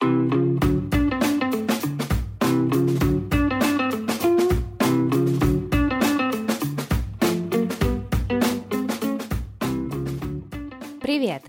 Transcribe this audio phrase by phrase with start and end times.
[0.00, 0.14] Привет,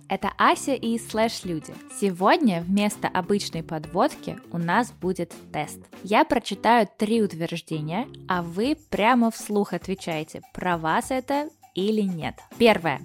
[0.09, 1.73] это Ася и Слэш Люди.
[1.97, 5.79] Сегодня вместо обычной подводки у нас будет тест.
[6.03, 12.35] Я прочитаю три утверждения, а вы прямо вслух отвечаете, про вас это или нет.
[12.57, 12.99] Первое.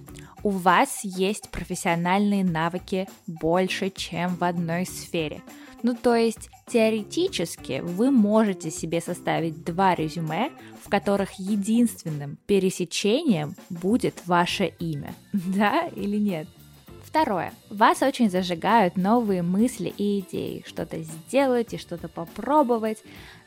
[0.46, 5.42] У вас есть профессиональные навыки больше, чем в одной сфере.
[5.82, 10.52] Ну, то есть, теоретически вы можете себе составить два резюме,
[10.84, 15.16] в которых единственным пересечением будет ваше имя.
[15.32, 16.46] Да или нет?
[17.02, 17.52] Второе.
[17.68, 20.62] Вас очень зажигают новые мысли и идеи.
[20.64, 22.98] Что-то сделать и что-то попробовать.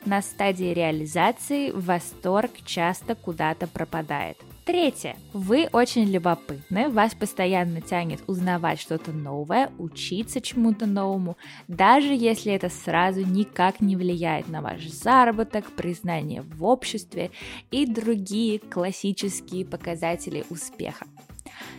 [0.04, 4.36] На стадии реализации восторг часто куда-то пропадает.
[4.70, 5.16] Третье.
[5.32, 12.68] Вы очень любопытны, вас постоянно тянет узнавать что-то новое, учиться чему-то новому, даже если это
[12.68, 17.32] сразу никак не влияет на ваш заработок, признание в обществе
[17.72, 21.04] и другие классические показатели успеха.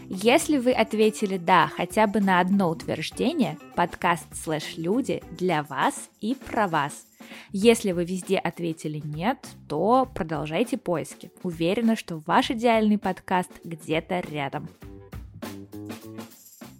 [0.10, 6.36] Если вы ответили «да» хотя бы на одно утверждение, подкаст «Слэш Люди» для вас и
[6.36, 7.06] про вас–
[7.52, 11.32] если вы везде ответили нет, то продолжайте поиски.
[11.44, 14.70] Уверена, что ваш идеальный подкаст где-то рядом.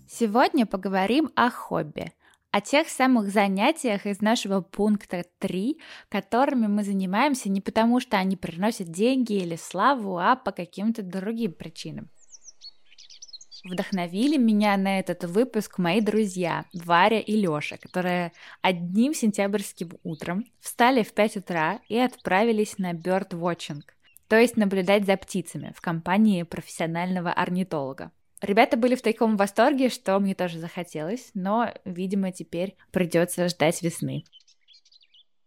[0.08, 2.12] Сегодня поговорим о хобби,
[2.52, 8.36] о тех самых занятиях из нашего пункта 3, которыми мы занимаемся не потому, что они
[8.36, 12.10] приносят деньги или славу, а по каким-то другим причинам.
[13.64, 18.32] Вдохновили меня на этот выпуск мои друзья Варя и Лёша, которые
[18.64, 23.84] одним сентябрьским утром встали в 5 утра и отправились на birdwatching,
[24.28, 28.12] то есть наблюдать за птицами в компании профессионального орнитолога.
[28.42, 34.24] Ребята были в таком восторге, что мне тоже захотелось, но, видимо, теперь придется ждать весны.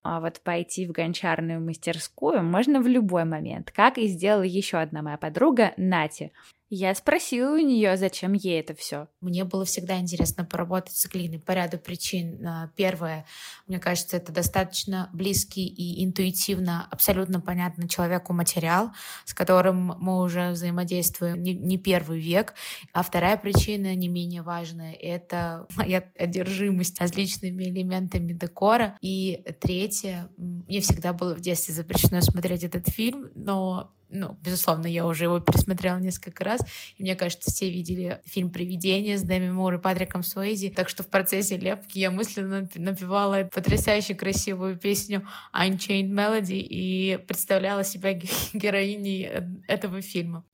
[0.04, 5.02] А вот пойти в гончарную мастерскую можно в любой момент, как и сделала еще одна
[5.02, 6.30] моя подруга Нати.
[6.76, 9.06] Я спросила у нее, зачем ей это все.
[9.20, 12.44] Мне было всегда интересно поработать с глиной по ряду причин.
[12.44, 13.26] А, первое,
[13.68, 18.90] мне кажется, это достаточно близкий и интуитивно, абсолютно понятный человеку материал,
[19.24, 22.54] с которым мы уже взаимодействуем не, не первый век.
[22.92, 28.98] А вторая причина, не менее важная, это моя одержимость различными элементами декора.
[29.00, 35.06] И третье, мне всегда было в детстве запрещено смотреть этот фильм, но ну, безусловно, я
[35.06, 36.60] уже его пересмотрела несколько раз,
[36.96, 41.02] и мне кажется, все видели фильм «Привидение» с Дэми Мур и Патриком Суэйзи, так что
[41.02, 48.12] в процессе лепки я мысленно напевала потрясающе красивую песню Unchained Melody и представляла себя
[48.52, 50.44] героиней э, этого фильма.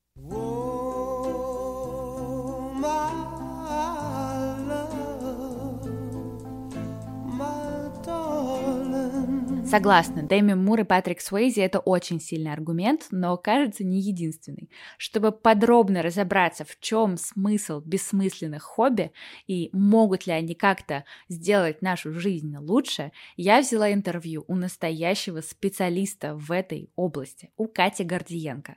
[9.70, 14.68] Согласна, Дэми Мур и Патрик Суэйзи— это очень сильный аргумент, но, кажется, не единственный.
[14.98, 19.12] Чтобы подробно разобраться, в чем смысл бессмысленных хобби
[19.46, 26.34] и могут ли они как-то сделать нашу жизнь лучше, я взяла интервью у настоящего специалиста
[26.34, 28.74] в этой области, у Кати Гордиенко.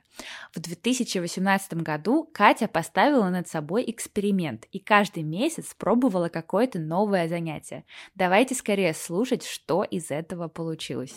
[0.52, 7.84] В 2018 году Катя поставила над собой эксперимент и каждый месяц пробовала какое-то новое занятие.
[8.14, 11.14] Давайте скорее слушать, что из этого получилось получилось?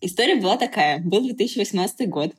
[0.00, 1.00] История была такая.
[1.00, 2.32] Был 2018 год.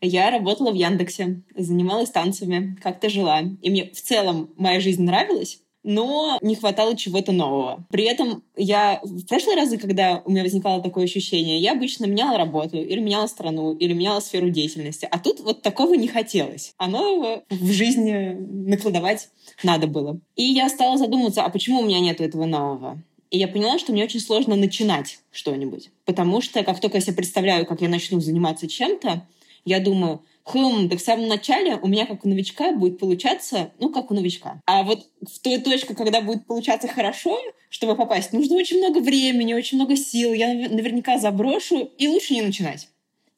[0.00, 3.42] Я работала в Яндексе, занималась танцами, как-то жила.
[3.62, 7.86] И мне в целом моя жизнь нравилась, но не хватало чего-то нового.
[7.90, 12.38] При этом я в прошлые разы, когда у меня возникало такое ощущение, я обычно меняла
[12.38, 15.06] работу, или меняла страну, или меняла сферу деятельности.
[15.10, 16.74] А тут вот такого не хотелось.
[16.78, 19.28] Оно в жизни накладывать
[19.62, 20.18] надо было.
[20.36, 22.98] И я стала задумываться, а почему у меня нет этого нового?
[23.30, 25.90] И я поняла, что мне очень сложно начинать что-нибудь.
[26.04, 29.26] Потому что как только я себе представляю, как я начну заниматься чем-то,
[29.64, 33.90] я думаю, хм, так в самом начале у меня как у новичка будет получаться, ну,
[33.90, 34.60] как у новичка.
[34.66, 37.38] А вот в ту точку, когда будет получаться хорошо,
[37.70, 40.32] чтобы попасть, нужно очень много времени, очень много сил.
[40.32, 42.88] Я наверняка заброшу, и лучше не начинать.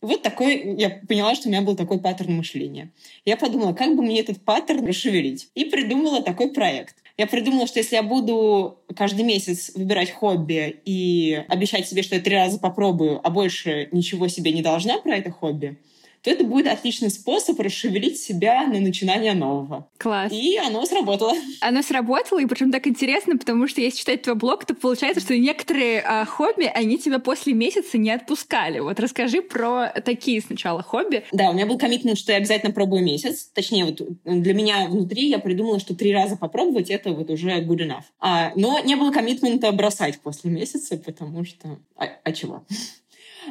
[0.02, 2.92] Вот такой, я поняла, что у меня был такой паттерн мышления.
[3.24, 5.48] Я подумала, как бы мне этот паттерн расшевелить.
[5.54, 6.96] И придумала такой проект.
[7.18, 12.20] Я придумала, что если я буду каждый месяц выбирать хобби и обещать себе, что я
[12.20, 15.78] три раза попробую, а больше ничего себе не должна про это хобби,
[16.26, 19.88] то это будет отличный способ расшевелить себя на начинание нового.
[19.96, 20.32] Класс.
[20.32, 21.34] И оно сработало.
[21.60, 25.38] Оно сработало, и причем так интересно, потому что если читать твой блог, то получается, что
[25.38, 28.80] некоторые а, хобби, они тебя после месяца не отпускали.
[28.80, 31.22] Вот расскажи про такие сначала хобби.
[31.30, 33.48] Да, у меня был коммитмент, что я обязательно пробую месяц.
[33.54, 37.86] Точнее, вот для меня внутри я придумала, что три раза попробовать— это вот уже good
[37.86, 38.02] enough.
[38.18, 41.78] А, но не было коммитмента бросать после месяца, потому что...
[41.94, 42.64] А, а чего?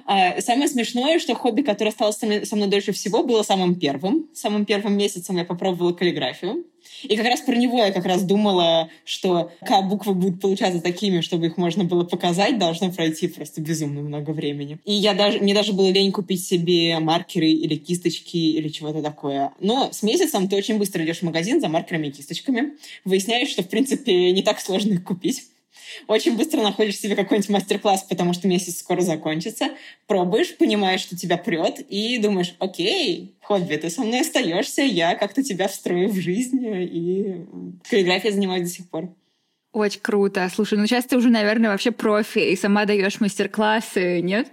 [0.05, 4.27] А, самое смешное, что хобби, которое осталось со мной дольше всего, было самым первым.
[4.33, 6.65] Самым первым месяцем я попробовала каллиграфию.
[7.03, 11.21] И как раз про него я как раз думала, что как буквы будут получаться такими,
[11.21, 14.79] чтобы их можно было показать, должно пройти просто безумно много времени.
[14.85, 19.51] И я даже, мне даже было лень купить себе маркеры или кисточки или чего-то такое.
[19.59, 23.63] Но с месяцем ты очень быстро идешь в магазин за маркерами и кисточками, выясняешь, что,
[23.63, 25.43] в принципе, не так сложно их купить
[26.07, 29.69] очень быстро находишь себе какой-нибудь мастер-класс, потому что месяц скоро закончится,
[30.07, 35.43] пробуешь, понимаешь, что тебя прет, и думаешь, окей, хобби, ты со мной остаешься, я как-то
[35.43, 37.45] тебя встрою в жизнь, и
[37.89, 39.09] каллиграфией занимаюсь до сих пор.
[39.71, 40.49] Очень круто.
[40.53, 44.47] Слушай, ну сейчас ты уже, наверное, вообще профи и сама даешь мастер-классы, нет?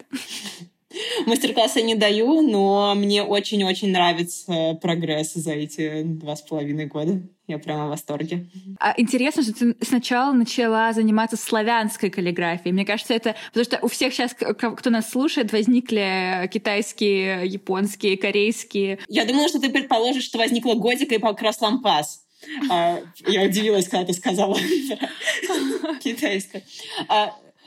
[1.27, 7.23] Мастер-классы не даю, но мне очень-очень нравится прогресс за эти два с половиной года.
[7.49, 8.47] Я прямо в восторге.
[8.79, 12.73] А интересно, что ты сначала начала заниматься славянской каллиграфией.
[12.73, 13.35] Мне кажется, это...
[13.49, 18.99] Потому что у всех сейчас, кто нас слушает, возникли китайские, японские, корейские.
[19.09, 22.23] Я думала, что ты предположишь, что возникла готика и покрас лампас.
[22.71, 24.57] А, я удивилась, когда ты сказала
[26.03, 26.65] китайская.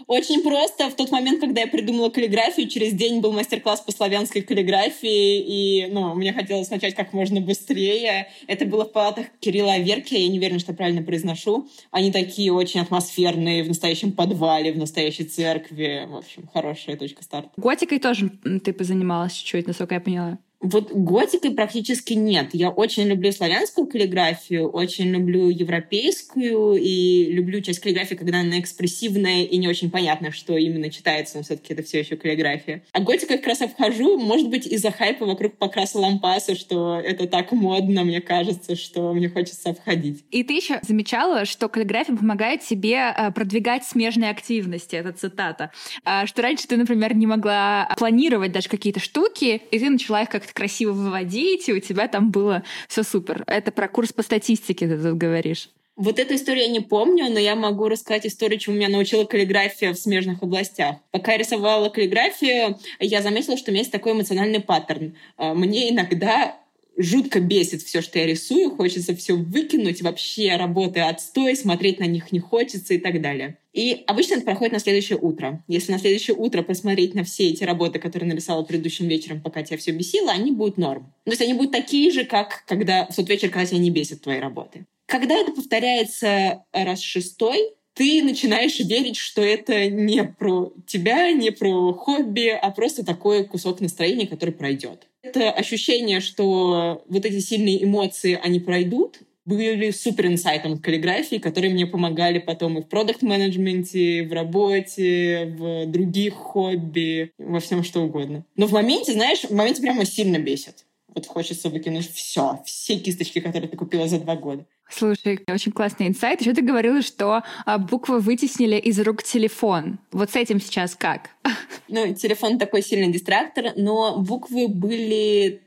[0.08, 0.90] Очень просто.
[0.90, 5.88] В тот момент, когда я придумала каллиграфию, через день был мастер-класс по славянской каллиграфии, и
[5.92, 8.28] ну, мне хотелось начать как можно быстрее.
[8.48, 11.68] Это было в палатах Кирилла Аверки, я не уверена, что правильно произношу.
[11.92, 16.06] Они такие очень атмосферные, в настоящем подвале, в настоящей церкви.
[16.08, 17.50] В общем, хорошая точка старта.
[17.58, 18.30] Готикой тоже
[18.64, 20.38] ты позанималась чуть-чуть, насколько я поняла.
[20.66, 22.50] Вот готики практически нет.
[22.54, 29.44] Я очень люблю славянскую каллиграфию, очень люблю европейскую и люблю часть каллиграфии, когда она экспрессивная
[29.44, 32.84] и не очень понятно, что именно читается, но все-таки это все еще каллиграфия.
[32.94, 37.52] А готика как раз обхожу, может быть, из-за хайпа вокруг покраса лампаса, что это так
[37.52, 40.24] модно, мне кажется, что мне хочется обходить.
[40.32, 45.72] И ты еще замечала, что каллиграфия помогает тебе э, продвигать смежные активности, это цитата.
[46.04, 50.30] А, что раньше ты, например, не могла планировать даже какие-то штуки, и ты начала их
[50.30, 53.44] как-то красиво выводить, и у тебя там было все супер.
[53.46, 55.70] Это про курс по статистике ты тут говоришь.
[55.96, 59.94] Вот эту историю я не помню, но я могу рассказать историю, чему меня научила каллиграфия
[59.94, 60.98] в смежных областях.
[61.12, 65.16] Пока я рисовала каллиграфию, я заметила, что у меня есть такой эмоциональный паттерн.
[65.38, 66.58] А, мне иногда
[66.98, 72.32] жутко бесит все, что я рисую, хочется все выкинуть, вообще работы отстой, смотреть на них
[72.32, 73.58] не хочется и так далее.
[73.74, 75.64] И обычно это проходит на следующее утро.
[75.68, 79.78] Если на следующее утро посмотреть на все эти работы, которые нарисовала предыдущим вечером, пока тебя
[79.78, 81.14] все бесило, они будут норм.
[81.26, 84.22] То есть они будут такие же, как когда в тот вечер, когда тебя не бесят
[84.22, 84.86] твои работы.
[85.08, 87.60] Когда это повторяется раз шестой,
[87.96, 93.80] ты начинаешь верить, что это не про тебя, не про хобби, а просто такой кусок
[93.80, 95.08] настроения, который пройдет.
[95.26, 101.86] Это ощущение, что вот эти сильные эмоции, они пройдут, были супер инсайтом каллиграфии, которые мне
[101.86, 108.46] помогали потом и в продукт-менеджменте, в работе, в других хобби, во всем что угодно.
[108.56, 110.86] Но в моменте, знаешь, в моменте прямо сильно бесит.
[111.16, 114.66] Вот хочется выкинуть все, все кисточки, которые ты купила за два года.
[114.90, 116.42] Слушай, очень классный инсайт.
[116.42, 119.98] Еще ты говорила, что а, буквы вытеснили из рук телефон.
[120.12, 121.30] Вот с этим сейчас как?
[121.88, 125.62] Ну, телефон такой сильный дистрактор, но буквы были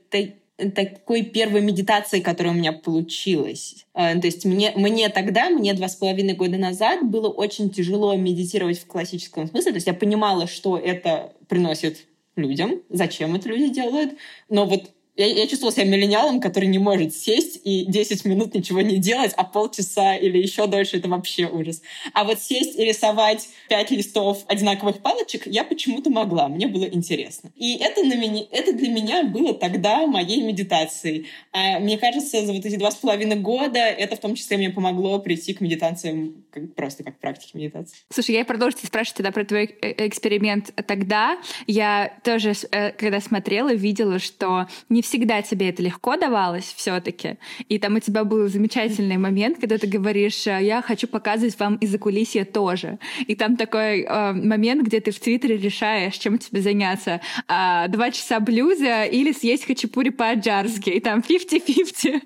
[0.75, 3.87] такой первой медитацией, которая у меня получилась.
[3.95, 8.17] А, то есть мне, мне тогда, мне два с половиной года назад, было очень тяжело
[8.17, 9.73] медитировать в классическом смысле.
[9.73, 14.15] То есть я понимала, что это приносит людям, зачем это люди делают,
[14.49, 18.81] но вот я, я чувствовала себя миллениалом, который не может сесть и 10 минут ничего
[18.81, 21.83] не делать, а полчаса или еще дольше— это вообще ужас.
[22.15, 27.51] А вот сесть и рисовать пять листов одинаковых палочек я почему-то могла, мне было интересно.
[27.57, 31.27] И это, на меня, это для меня было тогда моей медитацией.
[31.53, 34.71] А мне кажется, за вот эти два с половиной года это в том числе мне
[34.71, 37.97] помогло прийти к медитациям как, просто как практике медитации.
[38.11, 41.39] Слушай, я продолжу спрашивать тогда про твой э, эксперимент тогда.
[41.67, 47.37] Я тоже, э, когда смотрела, видела, что не всегда тебе это легко давалось все-таки.
[47.69, 51.77] И там у тебя был замечательный момент, когда ты говоришь, «Э, я хочу показывать вам
[51.77, 52.99] из-за кулисья тоже.
[53.27, 57.21] И там такой э, момент, где ты в Твиттере решаешь, чем тебе заняться.
[57.49, 60.91] Э, два часа блюза или съесть хачапури по-аджарски.
[60.91, 62.23] И там 50-50.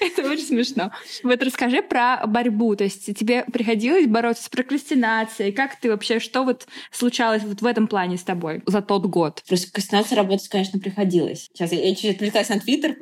[0.00, 0.92] Это очень смешно.
[1.22, 2.76] Вот расскажи про борьбу.
[2.76, 5.52] То есть тебе приходилось бороться с прокрастинацией?
[5.52, 9.42] Как ты вообще, что вот случалось вот в этом плане с тобой за тот год?
[9.48, 11.48] Прокрастинация работать, конечно, приходилось.
[11.52, 12.96] Сейчас я, я чуть отвлеклась на Твиттер.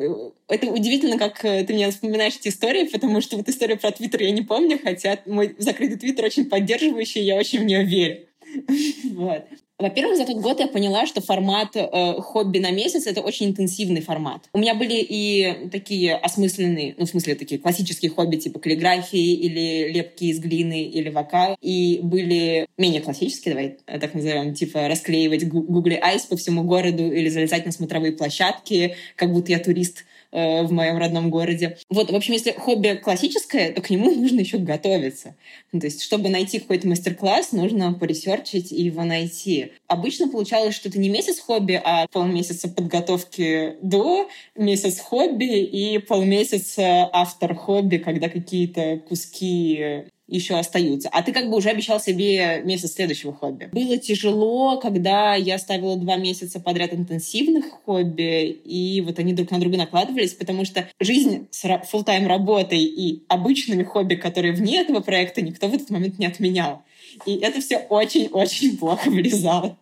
[0.48, 4.22] Это удивительно, как э, ты мне вспоминаешь эти истории, потому что вот историю про Твиттер
[4.22, 8.26] я не помню, хотя мой закрытый Твиттер очень поддерживающий, я очень в нее верю.
[9.16, 9.44] Вот.
[9.78, 14.00] Во-первых, за тот год я поняла, что формат э, хобби на месяц— это очень интенсивный
[14.00, 14.48] формат.
[14.54, 19.92] У меня были и такие осмысленные, ну, в смысле, такие классические хобби, типа каллиграфии или
[19.92, 21.58] лепки из глины или вокал.
[21.60, 27.28] И были менее классические, давай так назовем, типа расклеивать Google Eyes по всему городу или
[27.28, 31.78] залезать на смотровые площадки, как будто я турист— Э, в моем родном городе.
[31.88, 35.36] Вот, в общем, если хобби классическое, то к нему нужно еще готовиться.
[35.72, 39.72] Ну, то есть, чтобы найти какой-то мастер-класс, нужно поресерчить и его найти.
[39.86, 47.08] Обычно получалось, что это не месяц хобби, а полмесяца подготовки до, месяц хобби и полмесяца
[47.12, 51.08] автор хобби, когда какие-то куски еще остаются.
[51.10, 53.68] А ты как бы уже обещал себе месяц следующего хобби.
[53.72, 59.60] Было тяжело, когда я ставила два месяца подряд интенсивных хобби, и вот они друг на
[59.60, 65.42] друга накладывались, потому что жизнь с full-time работой и обычными хобби, которые вне этого проекта,
[65.42, 66.82] никто в этот момент не отменял.
[67.24, 69.78] И это все очень-очень плохо влезало.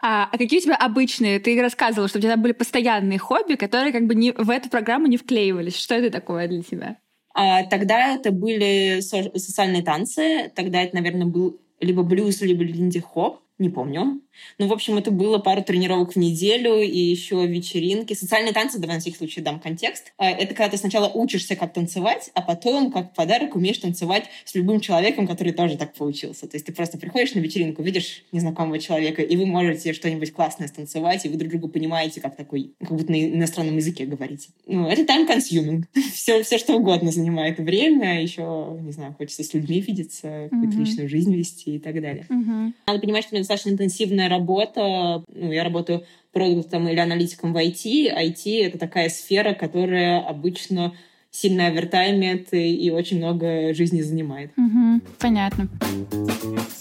[0.00, 1.40] А, а какие у тебя обычные?
[1.40, 5.06] Ты рассказывала, что у тебя были постоянные хобби, которые как бы не, в эту программу
[5.06, 5.76] не вклеивались.
[5.76, 6.98] Что это такое для тебя?
[7.40, 13.40] А, тогда это были со- социальные танцы, тогда это, наверное, был либо блюз, либо линди-хоп
[13.58, 14.20] не помню.
[14.58, 18.14] Ну, в общем, это было пару тренировок в неделю и еще вечеринки.
[18.14, 20.12] Социальные танцы, давай на всякий случай дам контекст.
[20.16, 24.54] А, это когда ты сначала учишься, как танцевать, а потом, как подарок, умеешь танцевать с
[24.54, 26.46] любым человеком, который тоже так поучился.
[26.46, 30.68] То есть ты просто приходишь на вечеринку, видишь незнакомого человека, и вы можете что-нибудь классное
[30.68, 34.50] станцевать, и вы друг другу понимаете, как такой, как будто на иностранном языке говорите.
[34.66, 35.84] Ну, это time-consuming.
[36.12, 38.22] все, все что угодно занимает время.
[38.22, 40.48] Еще, не знаю, хочется с людьми видеться, mm-hmm.
[40.50, 42.26] какую-то личную жизнь вести и так далее.
[42.28, 42.72] Mm-hmm.
[42.86, 45.24] Надо понимать, что достаточно интенсивная работа.
[45.34, 48.12] Ну, я работаю продуктом или аналитиком в IT.
[48.14, 50.94] IT— это такая сфера, которая обычно
[51.30, 54.50] сильно овертаймит и очень много жизни занимает.
[54.56, 55.68] Угу, понятно.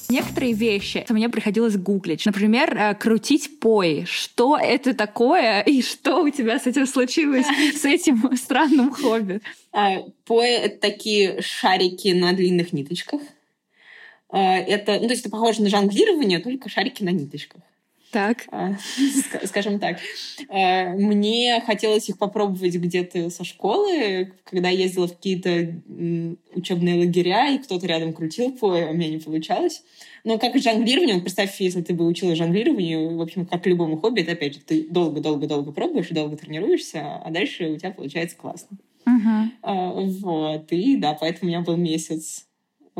[0.09, 2.25] Некоторые вещи мне приходилось гуглить.
[2.25, 4.05] Например, э, крутить пой.
[4.07, 7.45] Что это такое и что у тебя с этим случилось,
[7.75, 9.41] с этим странным хобби?
[9.73, 13.21] А, пой— это такие шарики на длинных ниточках.
[14.29, 17.61] А, это, ну, то есть это похоже на жонглирование, только шарики на ниточках.
[18.11, 18.45] Так.
[18.51, 18.75] А,
[19.43, 19.97] скажем так.
[20.47, 25.81] А, мне хотелось их попробовать где-то со школы, когда я ездила в какие-то
[26.55, 29.83] учебные лагеря, и кто-то рядом крутил поя, у меня не получалось.
[30.23, 33.97] Но как и жонглирование, вот представь, если ты бы учила жонглированию, в общем, как любому
[33.97, 38.77] хобби, это опять же, ты долго-долго-долго пробуешь, долго тренируешься, а дальше у тебя получается классно.
[39.05, 40.05] Uh-huh.
[40.21, 42.46] Вот, и да, поэтому у меня был месяц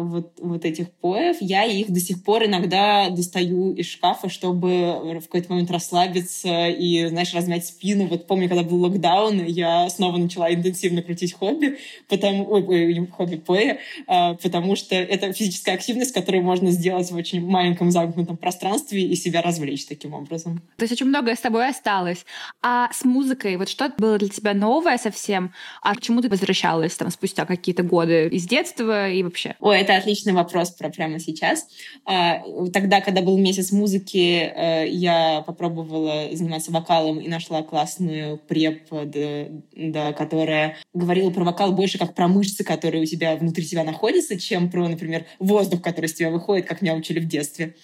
[0.04, 1.38] вот, вот этих поев.
[1.40, 7.08] Я их до сих пор иногда достаю из шкафа, чтобы в какой-то момент расслабиться и,
[7.08, 8.08] знаешь, размять спину.
[8.08, 11.78] Вот помню, когда был локдаун, я снова начала интенсивно крутить хобби,
[12.08, 17.16] потому, ой, ой, хобби поэ, а, потому что это физическая активность, которую можно сделать в
[17.16, 20.62] очень маленьком замкнутом пространстве и себя развлечь таким образом.
[20.78, 22.26] То есть очень многое с тобой осталось.
[22.62, 25.54] А с музыкой, вот что было для тебя новое совсем?
[25.82, 29.56] А к чему ты возвращалась там спустя какие-то годы из детства и вообще?
[29.60, 31.68] Ой, это отличный вопрос про прямо сейчас.
[32.06, 38.88] А, тогда, когда был месяц музыки, э, я попробовала заниматься вокалом и нашла классную преп,
[38.92, 44.38] да, которая говорила про вокал больше как про мышцы, которые у тебя внутри тебя находятся,
[44.38, 47.76] чем про, например, воздух, который из тебя выходит, как меня учили в детстве.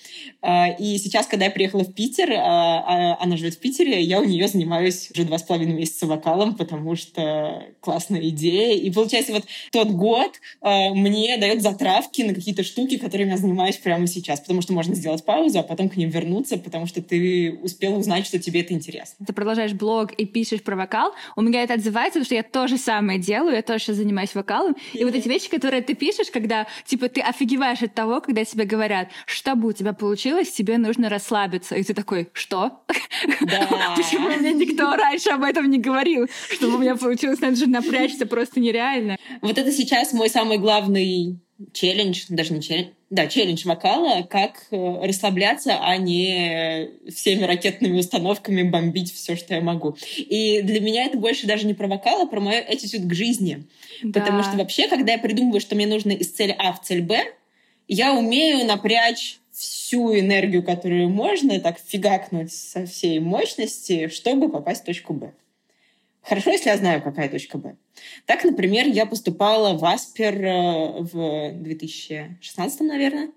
[0.41, 4.25] А, и сейчас, когда я приехала в Питер, а, она живет в Питере, я у
[4.25, 8.75] нее занимаюсь уже два с половиной месяца вокалом, потому что классная идея.
[8.75, 13.77] И получается, вот тот год мне дает затрат затравки на какие-то штуки, которыми я занимаюсь
[13.77, 17.59] прямо сейчас, потому что можно сделать паузу, а потом к ним вернуться, потому что ты
[17.61, 19.25] успел узнать, что тебе это интересно.
[19.25, 21.13] Ты продолжаешь блог и пишешь про вокал.
[21.35, 24.33] У меня это отзывается, потому что я то же самое делаю, я тоже сейчас занимаюсь
[24.33, 24.75] вокалом.
[24.93, 28.43] И, и вот эти вещи, которые ты пишешь, когда, типа, ты офигеваешь от того, когда
[28.43, 31.75] тебе говорят, чтобы у тебя получилось, тебе нужно расслабиться.
[31.75, 32.83] И ты такой, что?
[33.41, 33.93] Да.
[33.95, 36.27] Почему мне никто раньше об этом не говорил?
[36.49, 39.17] Чтобы у меня получилось, надо же напрячься просто нереально.
[39.41, 45.05] Вот это сейчас мой самый главный челлендж, даже не челлендж, да, челлендж вокала, как э,
[45.05, 49.95] расслабляться, а не всеми ракетными установками бомбить все, что я могу.
[50.17, 53.65] И для меня это больше даже не про вокал, а про мою attitude к жизни.
[54.01, 54.19] Да.
[54.19, 57.23] Потому что вообще, когда я придумываю, что мне нужно из цели А в цель Б,
[57.87, 64.85] я умею напрячь всю энергию, которую можно, так фигакнуть со всей мощности, чтобы попасть в
[64.85, 65.33] точку Б.
[66.23, 67.75] Хорошо, если я знаю, какая точка Б.
[68.25, 73.31] Так, например, я поступала в Аспер э, в 2016, наверное.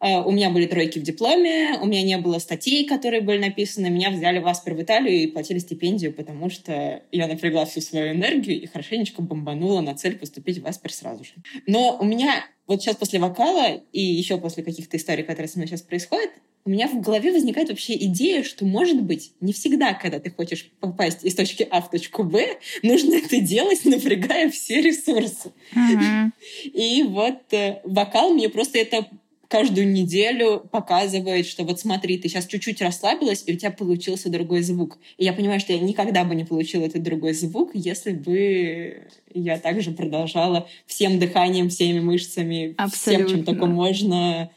[0.00, 3.90] Э, у меня были тройки в дипломе, у меня не было статей, которые были написаны.
[3.90, 8.12] Меня взяли в Аспер в Италию и платили стипендию, потому что я напрягла всю свою
[8.14, 11.34] энергию и хорошенечко бомбанула на цель поступить в Аспер сразу же.
[11.66, 15.68] Но у меня вот сейчас после вокала и еще после каких-то историй, которые со мной
[15.68, 16.30] сейчас происходят,
[16.64, 20.70] у меня в голове возникает вообще идея, что, может быть, не всегда, когда ты хочешь
[20.80, 25.52] попасть из точки А в точку Б, нужно это делать, напрягая все ресурсы.
[25.74, 26.30] Uh-huh.
[26.64, 29.08] И вот э, вокал мне просто это
[29.48, 34.62] каждую неделю показывает, что вот смотри, ты сейчас чуть-чуть расслабилась, и у тебя получился другой
[34.62, 34.98] звук.
[35.18, 39.58] И я понимаю, что я никогда бы не получила этот другой звук, если бы я
[39.58, 43.26] также продолжала всем дыханием, всеми мышцами, Абсолютно.
[43.26, 44.50] всем, чем только можно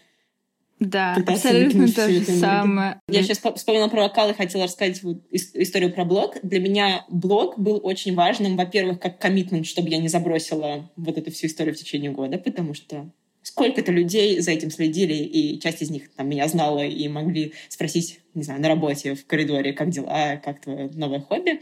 [0.79, 2.99] да, абсолютно то же самое.
[3.07, 6.37] Я сейчас вспомнила про вокал и хотела рассказать вот историю про блог.
[6.43, 11.31] Для меня блог был очень важным, во-первых, как коммитмент, чтобы я не забросила вот эту
[11.31, 13.09] всю историю в течение года, потому что
[13.41, 18.19] сколько-то людей за этим следили, и часть из них там меня знала и могли спросить,
[18.33, 21.61] не знаю, на работе, в коридоре, как дела, как твое новое хобби.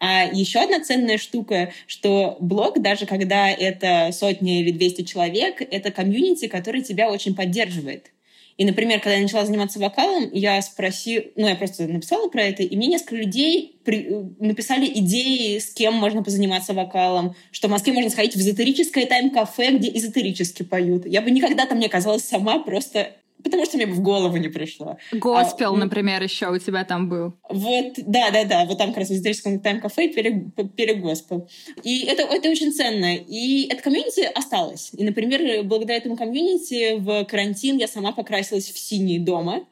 [0.00, 5.90] А еще одна ценная штука, что блог, даже когда это сотни или 200 человек, это
[5.90, 8.10] комьюнити, который тебя очень поддерживает.
[8.56, 12.62] И, например, когда я начала заниматься вокалом, я спросила, ну, я просто написала про это,
[12.62, 17.72] и мне несколько людей при, э, написали идеи, с кем можно позаниматься вокалом, что в
[17.72, 21.06] Москве можно сходить в эзотерическое тайм-кафе, где эзотерически поют.
[21.06, 23.12] Я бы никогда там не оказалась сама, просто
[23.44, 24.96] потому что мне бы в голову не пришло.
[25.12, 27.34] Госпел, а, например, еще у тебя там был.
[27.48, 31.48] Вот, да, да, да, вот там как раз в эзотерическом тайм-кафе перегоспел.
[31.82, 33.14] И это, это очень ценно.
[33.14, 34.90] И это комьюнити осталось.
[34.96, 39.66] И, например, благодаря этому комьюнити в карантин я сама покрасилась в синий дома,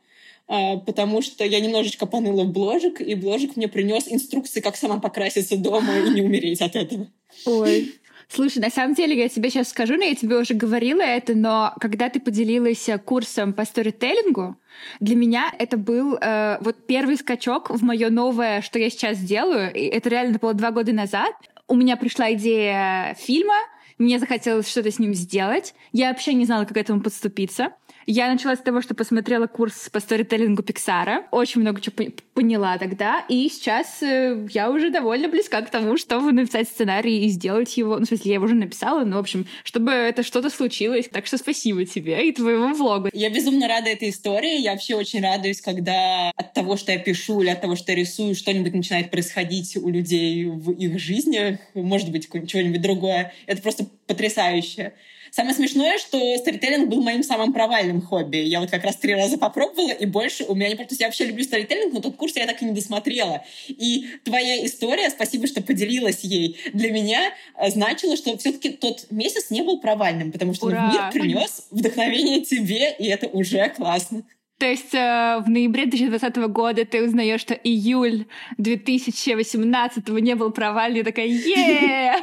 [0.47, 5.00] а, потому что я немножечко поныла в бложек, и бложек мне принес инструкции, как сама
[5.00, 7.09] покраситься дома и не умереть от этого.
[7.47, 7.95] Ой,
[8.35, 11.75] Слушай, на самом деле я тебе сейчас скажу, но я тебе уже говорила это, но
[11.79, 14.57] когда ты поделилась э, курсом по сторителлингу,
[15.01, 19.71] для меня это был э, вот первый скачок в мое новое, что я сейчас делаю.
[19.75, 21.35] И это реально было два года назад.
[21.69, 23.57] У меня пришла идея фильма,
[23.99, 25.75] мне захотелось что-то с ним сделать.
[25.93, 27.75] Я вообще не знала, как к этому подступиться.
[28.06, 31.26] Я начала с того, что посмотрела курс по сторителлингу Пиксара.
[31.30, 31.94] Очень много чего
[32.35, 33.25] поняла тогда.
[33.28, 37.99] И сейчас э, я уже довольно близка к тому, чтобы написать сценарий и сделать его.
[37.99, 41.09] Ну, в смысле, я его уже написала, но, в общем, чтобы это что-то случилось.
[41.11, 43.09] Так что спасибо тебе и твоему влогу.
[43.12, 44.60] Я безумно рада этой истории.
[44.60, 47.99] Я вообще очень радуюсь, когда от того, что я пишу или от того, что я
[47.99, 51.60] рисую, что-нибудь начинает происходить у людей в их жизнях.
[51.75, 53.32] Может быть, что-нибудь другое.
[53.47, 54.93] Это просто потрясающе.
[55.34, 58.36] Самое смешное, что сторителлинг был моим самым провальным хобби.
[58.36, 60.95] Я вот как раз три раза попробовала, и больше у меня не просто...
[60.99, 63.42] Я вообще люблю сторителлинг, но тот курс я так и не досмотрела.
[63.66, 69.49] И твоя история, спасибо, что поделилась ей, для меня э, значила, что все-таки тот месяц
[69.49, 70.92] не был провальным, потому что Ура!
[70.92, 74.25] мир принес вдохновение тебе, и это уже классно.
[74.63, 78.27] То есть э, в ноябре 2020 года ты узнаешь, что июль
[78.59, 82.15] 2018 не был провальный, такая е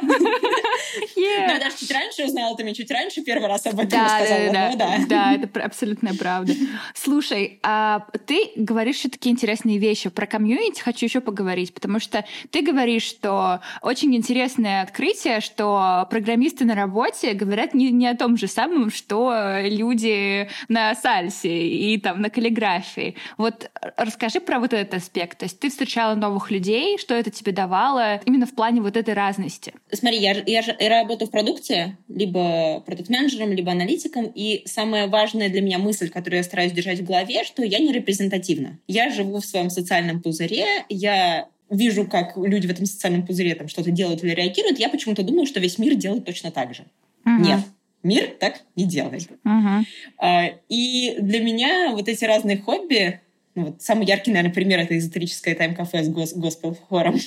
[1.16, 4.52] Ну, я даже чуть раньше узнала, ты мне чуть раньше первый раз об этом рассказала.
[4.52, 5.06] Да, да, да.
[5.06, 6.54] Да, это абсолютная правда.
[6.94, 10.08] Слушай, а ты говоришь все такие интересные вещи.
[10.08, 16.64] Про комьюнити хочу еще поговорить, потому что ты говоришь, что очень интересное открытие, что программисты
[16.64, 22.22] на работе говорят не, не о том же самом, что люди на сальсе и там
[22.22, 23.16] на каллиграфии.
[23.36, 25.38] Вот расскажи про вот этот аспект.
[25.38, 29.14] То есть ты встречала новых людей, что это тебе давало именно в плане вот этой
[29.14, 29.74] разности?
[29.92, 35.60] Смотри, я, я же работаю в продукте, либо продукт-менеджером, либо аналитиком, и самая важная для
[35.60, 38.78] меня мысль, которую я стараюсь держать в голове, что я не репрезентативна.
[38.86, 43.68] Я живу в своем социальном пузыре, я вижу, как люди в этом социальном пузыре там
[43.68, 46.84] что-то делают или реагируют, я почему-то думаю, что весь мир делает точно так же.
[47.24, 47.40] Uh-huh.
[47.40, 47.60] Нет,
[48.02, 49.28] Мир так не делает.
[49.44, 50.54] Uh-huh.
[50.68, 53.20] И для меня вот эти разные хобби,
[53.54, 57.18] ну, вот самый яркий, наверное, пример— это эзотерическое тайм-кафе с гос- госпел-хором.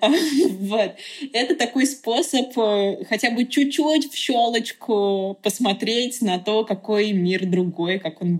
[0.00, 0.94] вот.
[1.32, 7.98] Это такой способ э, хотя бы чуть-чуть в щелочку посмотреть на то, какой мир другой,
[7.98, 8.36] как он,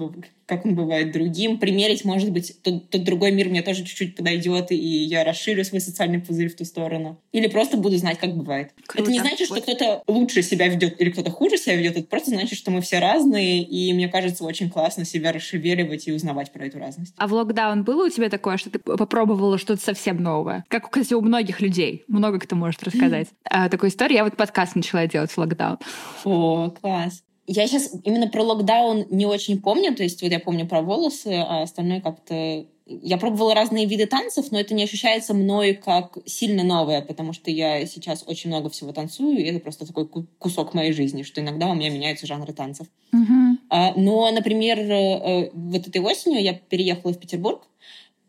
[0.47, 4.71] как он бывает другим, примерить, может быть, тот, тот другой мир мне тоже чуть-чуть подойдет,
[4.71, 7.21] и я расширю свой социальный пузырь в ту сторону.
[7.33, 8.73] Или просто буду знать, как бывает.
[8.87, 9.03] Круто.
[9.03, 11.97] Это не значит, что кто-то лучше себя ведет или кто-то хуже себя ведет.
[11.97, 16.13] Это просто значит, что мы все разные, и мне кажется, очень классно себя расшевеливать и
[16.13, 17.13] узнавать про эту разность.
[17.17, 20.65] А в локдаун было у тебя такое, что ты попробовала что-то совсем новое?
[20.69, 22.05] Как, кстати, у многих людей.
[22.07, 23.29] Много кто может рассказать.
[23.45, 24.19] А, такую историю.
[24.19, 25.79] Я вот подкаст начала делать в локдаун.
[26.25, 27.23] О, класс.
[27.47, 31.45] Я сейчас именно про локдаун не очень помню, то есть вот я помню про волосы,
[31.47, 36.63] а остальное как-то я пробовала разные виды танцев, но это не ощущается мной как сильно
[36.63, 40.93] новое, потому что я сейчас очень много всего танцую, и это просто такой кусок моей
[40.93, 42.87] жизни, что иногда у меня меняются жанры танцев.
[43.13, 43.93] Mm-hmm.
[43.97, 47.67] Но, например, э, вот этой осенью я переехала в Петербург,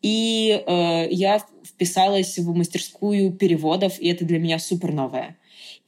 [0.01, 5.37] и э, я вписалась в мастерскую переводов, и это для меня супер новое.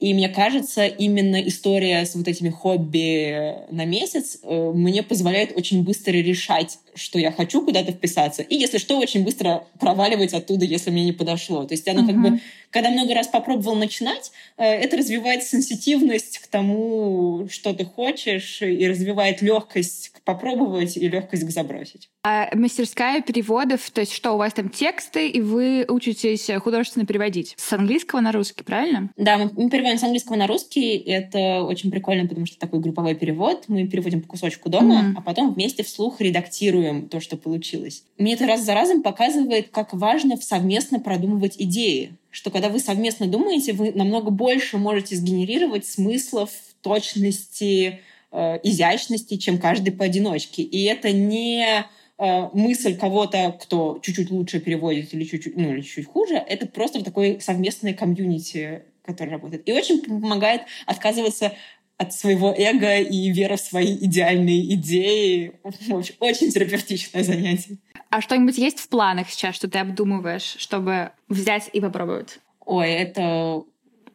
[0.00, 5.84] И мне кажется, именно история с вот этими хобби на месяц э, мне позволяет очень
[5.84, 8.42] быстро решать, что я хочу куда-то вписаться.
[8.42, 11.64] И, если что, очень быстро проваливать оттуда, если мне не подошло.
[11.64, 12.06] То есть она mm-hmm.
[12.06, 17.84] как бы, когда много раз попробовал начинать, э, это развивает сенситивность к тому, что ты
[17.84, 22.08] хочешь, и развивает легкость к попробовать и легкость к забросить.
[22.22, 27.54] А мастерская переводов, то есть что, у вас там тексты, и вы учитесь художественно переводить
[27.56, 29.10] с английского на русский, правильно?
[29.16, 30.96] Да, мы переводим с английского на русский.
[30.96, 33.64] Это очень прикольно, потому что такой групповой перевод.
[33.68, 35.14] Мы переводим по кусочку дома, mm-hmm.
[35.16, 36.79] а потом вместе вслух редактируем
[37.10, 38.04] то, что получилось.
[38.18, 42.12] Мне это раз за разом показывает, как важно совместно продумывать идеи.
[42.30, 46.50] Что когда вы совместно думаете, вы намного больше можете сгенерировать смыслов,
[46.82, 48.00] точности,
[48.32, 50.62] э, изящности, чем каждый поодиночке.
[50.62, 51.84] И это не
[52.18, 57.04] э, мысль кого-то, кто чуть-чуть лучше переводит или чуть-чуть, ну, или чуть хуже, это просто
[57.04, 59.68] такой совместное комьюнити который работает.
[59.68, 61.52] И очень помогает отказываться
[62.00, 65.52] от своего эго и веры в свои идеальные идеи.
[65.62, 67.76] В общем, очень терапевтичное занятие.
[68.08, 72.38] А что-нибудь есть в планах сейчас, что ты обдумываешь, чтобы взять и попробовать?
[72.64, 73.64] Ой, это...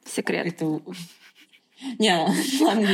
[0.04, 0.48] Секрет.
[0.48, 0.82] Это
[2.00, 2.12] не,
[2.62, 2.88] ладно,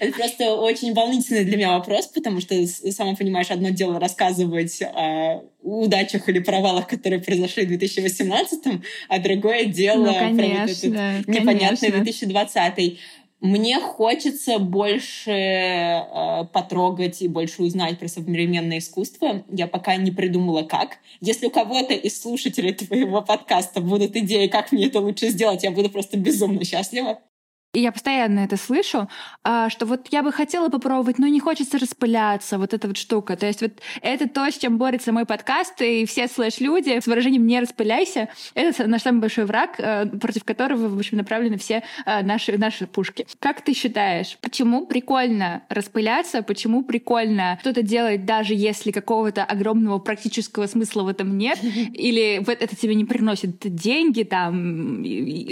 [0.00, 5.42] это просто очень волнительный для меня вопрос, потому что, сама понимаешь, одно дело рассказывать о
[5.62, 8.60] удачах или провалах, которые произошли в 2018,
[9.08, 12.98] а другое дело ну, конечно, про вот этот непонятный 2020.
[13.42, 19.42] Мне хочется больше э, потрогать и больше узнать про современное искусство.
[19.50, 20.98] Я пока не придумала, как.
[21.20, 25.72] Если у кого-то из слушателей твоего подкаста будут идеи, как мне это лучше сделать, я
[25.72, 27.18] буду просто безумно счастлива.
[27.74, 29.08] И я постоянно это слышу,
[29.44, 33.34] а, что вот я бы хотела попробовать, но не хочется распыляться, вот эта вот штука.
[33.34, 37.46] То есть вот это то, с чем борется мой подкаст, и все слэш-люди с выражением
[37.46, 42.22] «не распыляйся»— это наш самый большой враг, э, против которого, в общем, направлены все э,
[42.22, 43.26] наши, наши пушки.
[43.38, 50.66] Как ты считаешь, почему прикольно распыляться, почему прикольно что-то делать, даже если какого-то огромного практического
[50.66, 55.02] смысла в этом нет, или это тебе не приносит деньги, там,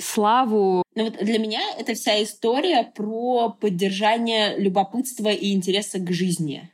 [0.02, 0.84] славу?
[1.00, 6.68] Ну вот для меня это вся история про поддержание любопытства и интереса к жизни.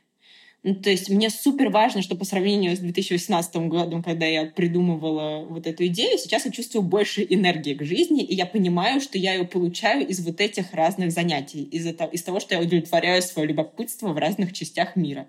[0.63, 5.45] Ну, то есть мне супер важно, что по сравнению с 2018 годом, когда я придумывала
[5.45, 9.35] вот эту идею, сейчас я чувствую больше энергии к жизни, и я понимаю, что я
[9.35, 13.47] ее получаю из вот этих разных занятий, из, этого, из того, что я удовлетворяю свое
[13.47, 15.27] любопытство в разных частях мира.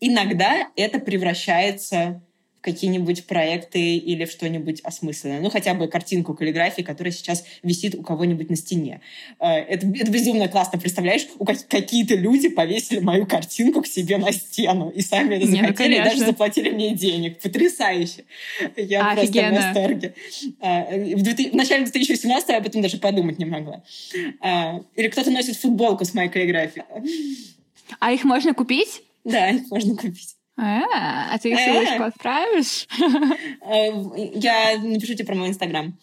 [0.00, 2.22] Иногда это превращается
[2.60, 5.40] какие-нибудь проекты или в что-нибудь осмысленное.
[5.40, 9.00] Ну, хотя бы картинку каллиграфии, которая сейчас висит у кого-нибудь на стене.
[9.38, 10.78] Э, это, это безумно классно.
[10.78, 15.56] Представляешь, у какие-то люди повесили мою картинку к себе на стену и сами это ну,
[15.56, 17.38] захотели, и даже заплатили мне денег.
[17.38, 18.24] Потрясающе.
[18.76, 19.50] Я Офигенно.
[19.50, 20.14] просто в восторге.
[20.60, 23.82] Э, в, в начале 2018 я об этом даже подумать не могла.
[24.42, 26.84] Э, или кто-то носит футболку с моей каллиграфией.
[28.00, 29.02] А их можно купить?
[29.24, 30.37] Да, их можно купить.
[30.58, 32.88] А, а ты их ссылочку отправишь?
[33.64, 33.90] Э,
[34.34, 35.96] я напишу тебе про мой инстаграм.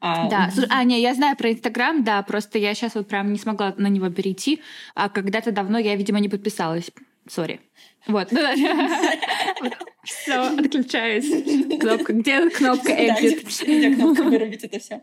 [0.00, 3.38] А, да, а, не, я знаю про Инстаграм, да, просто я сейчас вот прям не
[3.38, 4.62] смогла на него перейти,
[4.94, 6.90] а когда-то давно я, видимо, не подписалась.
[7.28, 7.60] Сори.
[8.06, 8.30] Вот.
[10.04, 11.78] Все, отключаюсь.
[11.78, 12.14] Кнопка.
[12.14, 13.62] Где кнопка exit?
[13.62, 15.02] Где кнопка вырубить это все?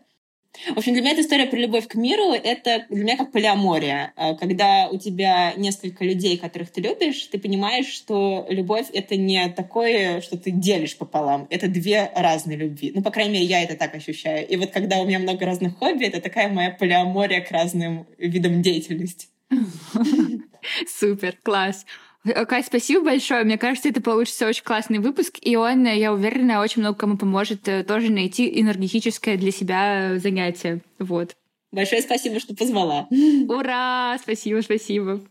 [0.74, 4.13] В общем, для меня эта история про любовь к миру— это для меня как полиамория.
[4.15, 9.50] А, когда у тебя несколько людей, которых ты любишь, ты понимаешь, что любовь— это не
[9.50, 11.48] такое, что ты делишь пополам.
[11.50, 12.91] Это две разные любви.
[12.93, 14.48] Ну, по крайней мере, я это так ощущаю.
[14.48, 18.62] И вот когда у меня много разных хобби, это такая моя полиамория к разным видам
[18.62, 19.28] деятельности.
[20.88, 21.86] Супер, класс.
[22.27, 23.43] Э, Кать, спасибо большое.
[23.43, 27.67] Мне кажется, это получится очень классный выпуск, и он, я уверена, очень много кому поможет
[27.67, 30.81] э, тоже найти энергетическое для себя занятие.
[30.99, 31.35] Вот.
[31.71, 33.07] Большое спасибо, что позвала.
[33.47, 34.17] Ура!
[34.21, 35.21] Спасибо, спасибо.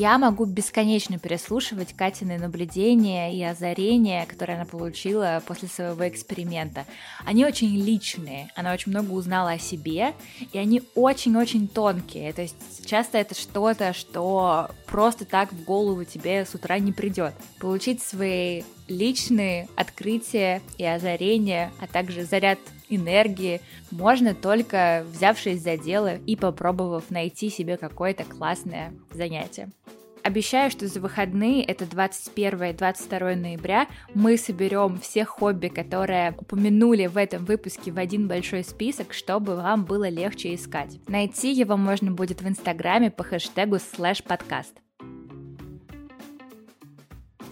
[0.00, 6.86] Я могу бесконечно переслушивать Катины наблюдения и озарения, которые она получила после своего эксперимента.
[7.26, 10.14] Они очень личные, она очень много узнала о себе,
[10.54, 12.32] и они очень-очень тонкие.
[12.32, 17.34] То есть часто это что-то, что просто так в голову тебе с утра не придет.
[17.58, 22.58] Получить свои личные открытия и озарения, а также заряд
[22.90, 29.70] энергии можно только взявшись за дело и попробовав найти себе какое-то классное занятие.
[30.22, 37.06] Обещаю, что за выходные, это 21 и 22 ноября, мы соберем все хобби, которые упомянули
[37.06, 40.98] в этом выпуске в один большой список, чтобы вам было легче искать.
[41.08, 44.74] Найти его можно будет в инстаграме по хэштегу слэш подкаст.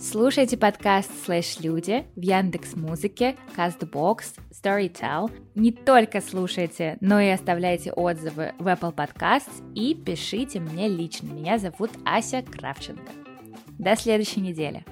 [0.00, 5.28] Слушайте подкаст «Слэш Люди» в Яндекс Музыке, Castbox, Storytel.
[5.56, 11.32] Не только слушайте, но и оставляйте отзывы в Apple Podcasts и пишите мне лично.
[11.32, 13.11] Меня зовут Ася Кравченко.
[13.78, 14.84] До следующей недели.